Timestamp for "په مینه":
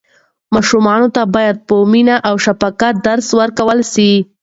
1.67-2.15